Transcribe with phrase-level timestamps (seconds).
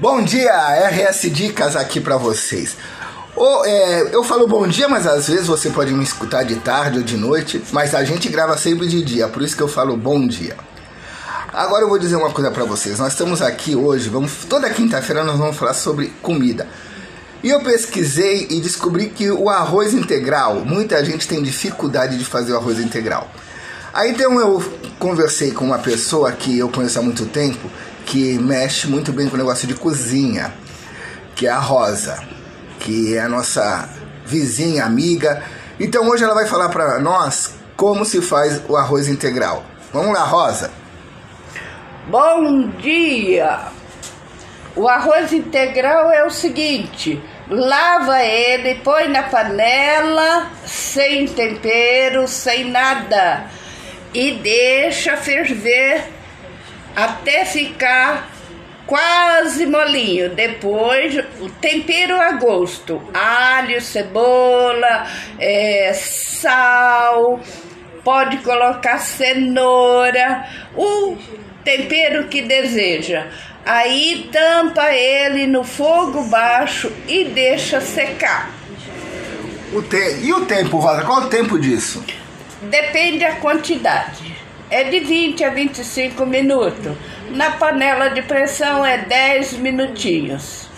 [0.00, 0.52] Bom dia,
[0.88, 2.76] RS Dicas aqui para vocês.
[3.34, 6.98] Oh, é, eu falo bom dia, mas às vezes você pode me escutar de tarde
[6.98, 9.96] ou de noite, mas a gente grava sempre de dia, por isso que eu falo
[9.96, 10.56] bom dia.
[11.52, 12.98] Agora eu vou dizer uma coisa para vocês.
[12.98, 16.68] Nós estamos aqui hoje, vamos toda quinta-feira nós vamos falar sobre comida.
[17.42, 22.52] E eu pesquisei e descobri que o arroz integral, muita gente tem dificuldade de fazer
[22.52, 23.28] o arroz integral.
[23.98, 24.62] Aí então eu
[24.96, 27.68] conversei com uma pessoa que eu conheço há muito tempo
[28.06, 30.54] que mexe muito bem com o negócio de cozinha,
[31.34, 32.22] que é a Rosa,
[32.78, 33.88] que é a nossa
[34.24, 35.42] vizinha, amiga.
[35.80, 39.64] Então hoje ela vai falar para nós como se faz o arroz integral.
[39.92, 40.70] Vamos lá, Rosa.
[42.06, 43.62] Bom dia!
[44.76, 53.58] O arroz integral é o seguinte: lava ele, põe na panela, sem tempero, sem nada,
[54.14, 56.04] e deixa ferver
[56.94, 58.30] até ficar
[58.86, 60.30] quase molinho.
[60.30, 65.06] Depois, o tempero a gosto: alho, cebola,
[65.38, 67.40] é, sal,
[68.02, 70.44] pode colocar cenoura,
[70.74, 71.16] o
[71.62, 73.26] tempero que deseja.
[73.64, 78.50] Aí tampa ele no fogo baixo e deixa secar.
[79.74, 80.20] O te...
[80.22, 81.02] E o tempo, Rosa?
[81.02, 82.02] Qual o tempo disso?
[82.62, 84.38] Depende da quantidade
[84.70, 86.96] é de 20 a 25 minutos.
[87.30, 90.68] Na panela de pressão é 10 minutinhos.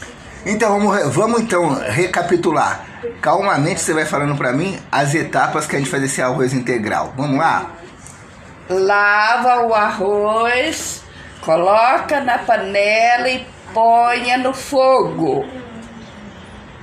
[0.45, 2.85] Então vamos, vamos então recapitular.
[3.21, 7.13] Calmamente você vai falando para mim as etapas que a gente faz esse arroz integral.
[7.17, 7.73] Vamos lá?
[8.69, 11.03] Lava o arroz,
[11.41, 15.45] coloca na panela e ponha no fogo.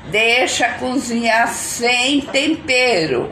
[0.09, 3.29] Deixa cozinhar sem tempero.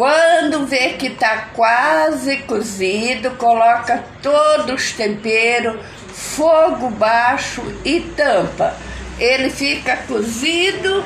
[0.00, 5.78] Quando vê que está quase cozido, coloca todos os temperos,
[6.14, 8.74] fogo baixo e tampa.
[9.18, 11.04] Ele fica cozido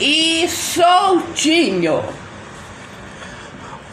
[0.00, 2.00] e soltinho.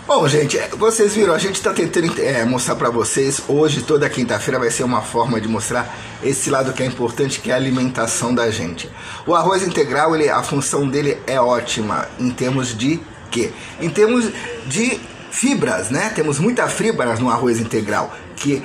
[0.06, 3.42] Bom, gente, vocês viram, a gente está tentando é, mostrar para vocês.
[3.48, 7.50] Hoje, toda quinta-feira, vai ser uma forma de mostrar esse lado que é importante, que
[7.50, 8.92] é a alimentação da gente.
[9.26, 13.52] O arroz integral, ele, a função dele é ótima em termos de quê?
[13.80, 14.30] Em termos
[14.68, 15.00] de
[15.32, 16.12] fibras, né?
[16.14, 18.64] Temos muita fibras no arroz integral, que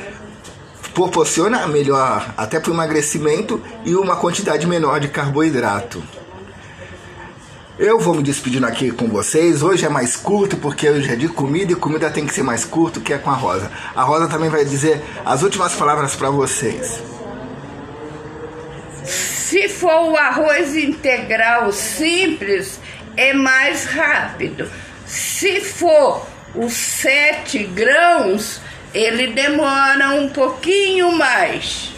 [0.93, 6.03] proporciona melhor até para o emagrecimento e uma quantidade menor de carboidrato.
[7.77, 9.61] Eu vou me despedindo aqui com vocês.
[9.61, 12.65] Hoje é mais curto porque hoje é de comida e comida tem que ser mais
[12.65, 13.69] curto que é com a Rosa.
[13.97, 17.03] A Rosa também vai dizer as últimas palavras para vocês.
[19.05, 22.79] Se for o arroz integral simples,
[23.17, 24.71] é mais rápido.
[25.07, 28.61] Se for os sete grãos,
[28.93, 31.93] ele demora um pouquinho mais.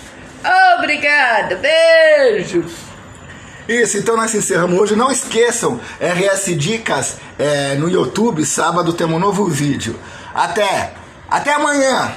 [0.79, 2.73] Obrigada, beijos!
[3.69, 4.95] Isso, então nós encerramos hoje.
[4.95, 9.99] Não esqueçam, RS Dicas é, no YouTube, sábado temos um novo vídeo.
[10.33, 10.95] Até!
[11.29, 12.15] Até amanhã!